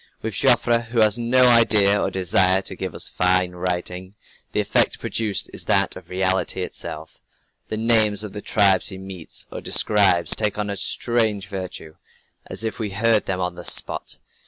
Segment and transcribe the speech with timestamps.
[0.23, 4.15] With Joffre who has no idea or desire to give us 'fine writing,'
[4.51, 7.19] the effect produced is that of reality itself.
[7.69, 11.97] The names of the tribes he meets or describes take on a strange virtue,
[12.47, 14.17] as if we heard them on the spot.